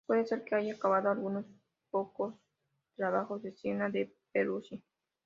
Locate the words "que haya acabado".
0.43-1.11